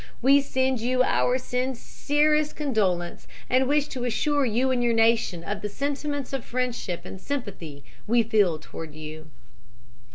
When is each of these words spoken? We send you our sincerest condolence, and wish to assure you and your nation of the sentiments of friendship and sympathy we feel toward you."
We 0.19 0.41
send 0.41 0.79
you 0.81 1.03
our 1.03 1.37
sincerest 1.37 2.55
condolence, 2.55 3.27
and 3.51 3.67
wish 3.67 3.87
to 3.89 4.03
assure 4.03 4.45
you 4.47 4.71
and 4.71 4.83
your 4.83 4.95
nation 4.95 5.43
of 5.43 5.61
the 5.61 5.69
sentiments 5.69 6.33
of 6.33 6.43
friendship 6.43 7.05
and 7.05 7.21
sympathy 7.21 7.83
we 8.07 8.23
feel 8.23 8.57
toward 8.57 8.95
you." 8.95 9.29